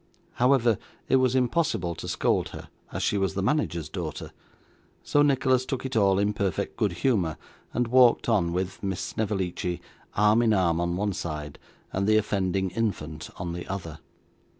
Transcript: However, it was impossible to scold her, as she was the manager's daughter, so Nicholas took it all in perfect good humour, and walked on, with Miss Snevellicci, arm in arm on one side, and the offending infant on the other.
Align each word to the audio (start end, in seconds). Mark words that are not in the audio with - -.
However, 0.33 0.79
it 1.07 1.17
was 1.17 1.35
impossible 1.35 1.93
to 1.93 2.07
scold 2.07 2.49
her, 2.49 2.69
as 2.91 3.03
she 3.03 3.19
was 3.19 3.35
the 3.35 3.43
manager's 3.43 3.87
daughter, 3.87 4.31
so 5.03 5.21
Nicholas 5.21 5.63
took 5.63 5.85
it 5.85 5.95
all 5.95 6.17
in 6.17 6.33
perfect 6.33 6.75
good 6.75 6.91
humour, 6.93 7.37
and 7.71 7.85
walked 7.87 8.27
on, 8.27 8.51
with 8.51 8.81
Miss 8.81 8.99
Snevellicci, 8.99 9.79
arm 10.15 10.41
in 10.41 10.55
arm 10.55 10.81
on 10.81 10.97
one 10.97 11.13
side, 11.13 11.59
and 11.93 12.07
the 12.07 12.17
offending 12.17 12.71
infant 12.71 13.29
on 13.37 13.53
the 13.53 13.67
other. 13.67 13.99